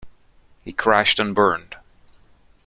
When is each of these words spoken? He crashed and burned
He 0.63 0.73
crashed 0.73 1.19
and 1.19 1.35
burned 1.35 1.75